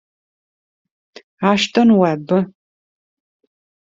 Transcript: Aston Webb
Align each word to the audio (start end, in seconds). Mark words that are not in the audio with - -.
Aston 1.49 1.91
Webb 1.99 2.29